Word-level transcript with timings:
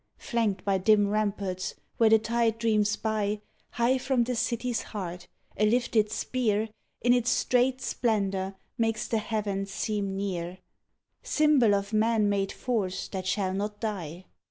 Flanked 0.17 0.65
by 0.65 0.79
dim 0.79 1.09
ramparts, 1.09 1.75
where 1.97 2.09
the 2.09 2.17
tide 2.17 2.57
dreams 2.57 2.95
by, 2.95 3.39
High 3.73 3.99
from 3.99 4.23
the 4.23 4.35
city's 4.35 4.81
heart, 4.81 5.27
a 5.57 5.67
lifted 5.69 6.09
spear, 6.11 6.69
In 7.01 7.13
its 7.13 7.29
straight 7.29 7.81
splendour 7.83 8.55
makes 8.79 9.07
the 9.07 9.19
heavens 9.19 9.69
seem 9.69 10.15
near, 10.17 10.57
Symbol 11.21 11.75
of 11.75 11.93
man 11.93 12.29
made 12.29 12.51
force 12.51 13.09
that 13.09 13.27
shall 13.27 13.53
not 13.53 13.79
die. 13.79 14.25